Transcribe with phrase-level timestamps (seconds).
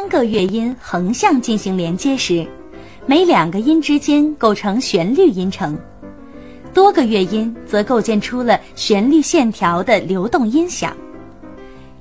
[0.00, 2.46] 三个乐音横向进行连接时，
[3.04, 5.74] 每两个音之间构成旋律音程；
[6.72, 10.96] 多个乐音则构建出了旋律线条的流动音响。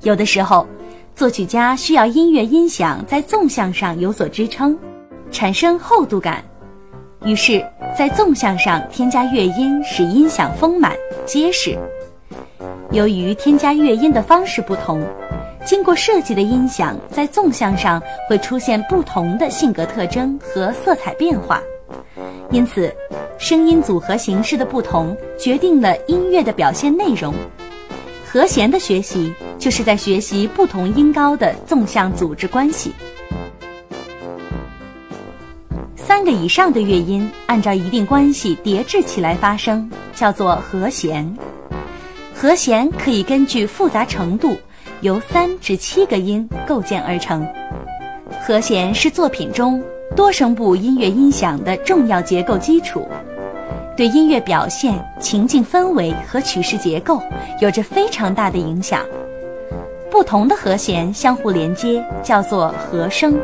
[0.03, 0.67] 有的时候，
[1.15, 4.77] 作曲家需要音乐音响在纵向上有所支撑，
[5.31, 6.43] 产生厚度感，
[7.25, 7.65] 于是，
[7.97, 10.95] 在纵向上添加乐音，使音响丰满
[11.25, 11.75] 结实。
[12.91, 15.03] 由于添加乐音的方式不同，
[15.67, 21.61] 经过设计的音响在纵向上会出现不同的性格特征和色彩变化，
[22.51, 22.89] 因此，
[23.37, 27.33] 声音组合形式的不同决定了音乐的表现内容。
[28.25, 32.93] 和弦的学习就是在学习不同音高的纵向组织关系。
[35.97, 41.29] 三个以上的乐音按照一定关系叠制起来发声，叫做和弦。
[42.33, 44.55] 和弦可以根据复杂程度，
[45.01, 47.47] 由三至七个音构建而成。
[48.41, 49.81] 和弦是作品中
[50.15, 53.07] 多声部音乐音响的重要结构基础，
[53.95, 57.21] 对音乐表现、情境氛围和曲式结构
[57.59, 59.01] 有着非常大的影响。
[60.09, 63.37] 不同的和弦相互连接，叫做和声。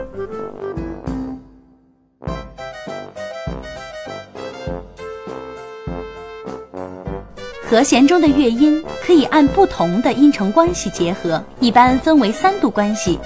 [7.74, 13.18] 和弦中的乐音可以按不同的音程关系结合，一般分为三度关系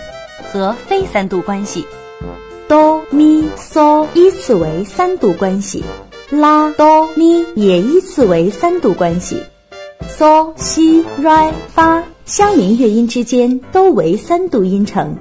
[0.42, 1.86] 和非三度关系。
[2.66, 5.84] 哆咪嗦依次为三度关系，
[6.30, 9.44] 拉哆咪也依次为三度关系，
[10.08, 15.17] 嗦西来发相邻乐音之间都为三度音程，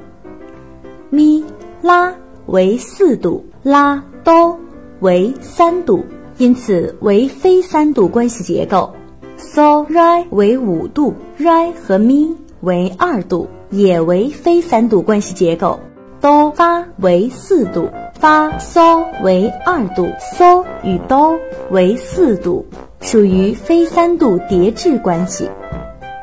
[1.10, 1.44] 咪
[1.82, 2.14] 拉
[2.46, 4.60] 为四度，拉哆
[5.00, 6.04] 为三度，
[6.38, 8.94] 因此为非三度关系结构。
[9.36, 15.78] So re 为五度，re 和咪为二度，也为非三度关系结构。
[16.20, 21.38] 哆发为四度，发 so 为二度，so 与哆
[21.70, 22.64] 为四度，
[23.00, 25.48] 属于非三度叠置关系。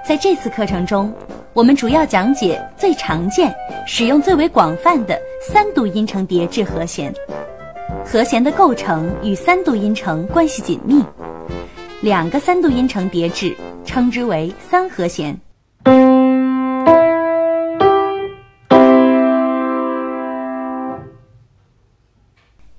[0.06, 1.14] 在这次课程中，
[1.54, 3.54] 我们主要讲解最常见、
[3.86, 7.14] 使用最为广泛的三度音程叠置和弦。
[8.04, 11.02] 和弦的构成与三度音程关系紧密。
[12.04, 13.56] 两个三度音程叠制，
[13.86, 15.40] 称之为三和弦。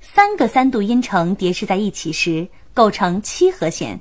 [0.03, 3.99] 三个三度音程叠制在一起时，构成七和弦。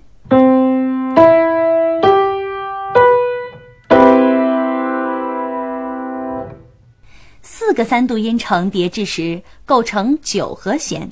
[7.41, 11.09] 四个三度音程叠制时，构成九和弦。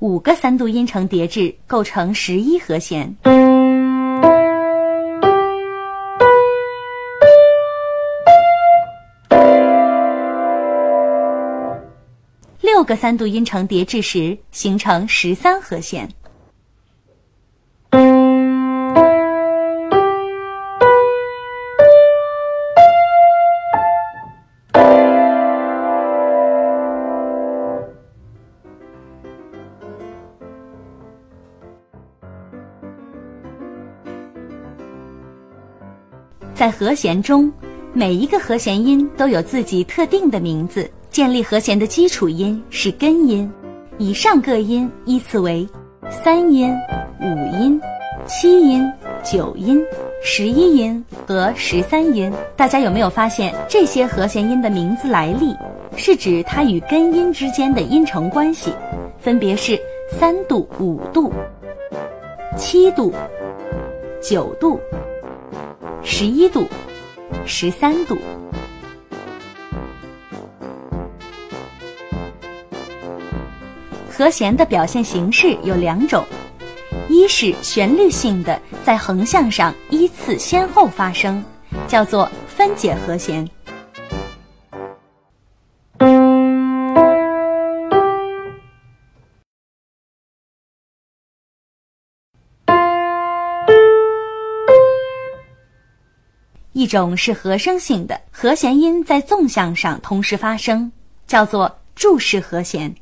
[0.00, 3.14] 五个三度音程叠制构成十一和弦，
[12.62, 16.08] 六个三度音程叠制时形成十三和弦。
[36.60, 37.50] 在和弦中，
[37.94, 40.86] 每一个和弦音都有自己特定的名字。
[41.10, 43.50] 建立和弦的基础音是根音，
[43.96, 45.66] 以上各音依次为
[46.10, 46.70] 三音、
[47.18, 47.80] 五音、
[48.26, 48.86] 七音、
[49.24, 49.82] 九音、
[50.22, 52.30] 十一音和十三音。
[52.56, 55.56] 大家有没有发现，这些和弦音的名字来历
[55.96, 58.70] 是指它与根音之间的音程关系，
[59.18, 61.32] 分别是三度、五度、
[62.54, 63.14] 七度、
[64.20, 64.78] 九度。
[66.02, 66.66] 十一度，
[67.46, 68.16] 十三度。
[74.10, 76.24] 和弦的表现形式有两种，
[77.08, 81.42] 一是旋律性的，在横向上依次先后发生，
[81.86, 83.48] 叫做分解和弦。
[96.80, 100.90] 一种是和声性的，和弦音在纵向上同时发生，
[101.26, 102.94] 叫做柱式和弦。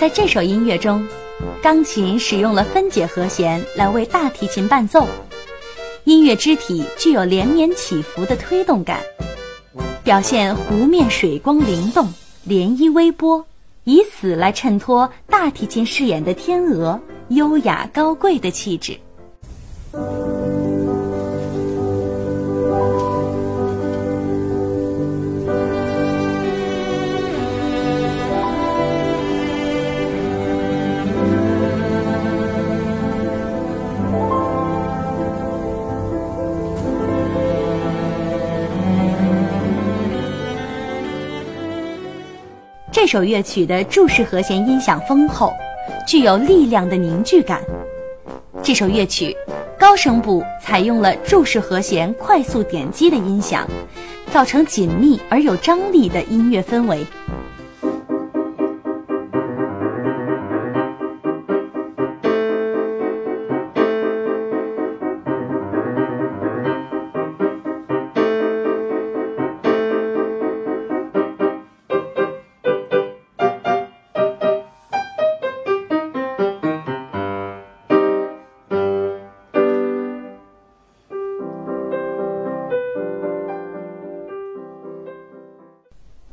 [0.00, 1.06] 在这首音乐中，
[1.62, 5.06] 钢琴使用了分解和弦来为大提琴伴奏。
[6.04, 9.02] 音乐肢体具有连绵起伏的推动感，
[10.08, 12.06] 表现湖面水光灵动、
[12.48, 13.44] 涟漪微波，
[13.84, 18.98] 以此来衬托大提琴饰演的天鹅优雅高贵的气质。
[43.08, 45.50] 这首乐曲的柱式和弦音响丰厚，
[46.06, 47.62] 具有力量的凝聚感。
[48.62, 49.34] 这首乐曲
[49.78, 53.66] 高声部采用了柱式和弦快速点击的音响，
[54.30, 57.02] 造成紧密而有张力的音乐氛围。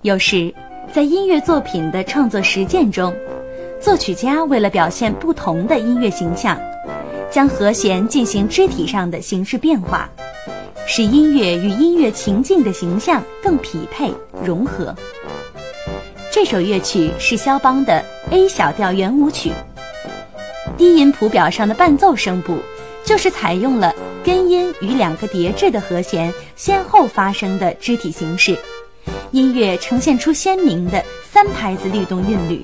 [0.05, 0.53] 有时，
[0.93, 3.11] 在音乐作品的创作实践中，
[3.81, 6.61] 作曲家为了表现不同的音乐形象，
[7.31, 10.07] 将和弦进行肢体上的形式变化，
[10.85, 14.13] 使音乐与音乐情境的形象更匹配
[14.43, 14.95] 融合。
[16.29, 19.53] 这首乐曲是肖邦的 A 小调圆舞曲，
[20.77, 22.59] 低音谱表上的伴奏声部
[23.03, 23.91] 就是采用了
[24.23, 28.55] 根音与两个叠置的和弦先后发生的肢体形式。
[29.31, 32.63] 音乐呈现出鲜明的三拍子律动韵律。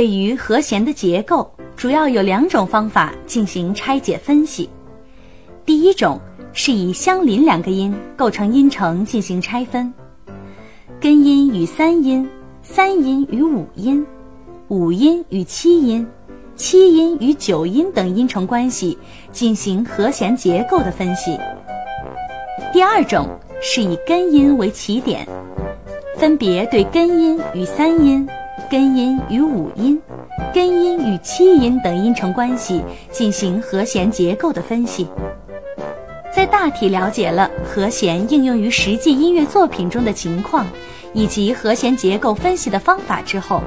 [0.00, 4.66] 对于和弦的结构，主要有两种方法进行拆解分析。
[5.66, 6.18] 第一种
[6.54, 9.92] 是以相邻两个音构成音程进行拆分，
[10.98, 12.26] 根音与三音，
[12.62, 14.06] 三音与五音，
[14.68, 16.06] 五音与七音，
[16.56, 18.96] 七音与九音等音程关系
[19.30, 21.38] 进行和弦结构的分析。
[22.72, 23.28] 第二种
[23.60, 25.28] 是以根音为起点，
[26.16, 28.26] 分别对根音与三音。
[28.70, 30.00] 根音与五音、
[30.54, 32.80] 根音与七音等音程关系
[33.10, 35.08] 进行和弦结构的分析。
[36.32, 40.64] 在大体了解了和弦应用于实际音乐作品中的情况，
[41.12, 43.60] 以及和弦结构分析的方法之后，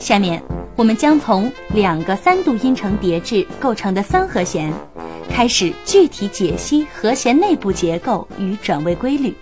[0.00, 0.42] 下面
[0.74, 4.72] 我们将从两个三度音程叠置构成的三和弦，
[5.30, 9.32] 开始具体解析和弦内部结构与转位规律。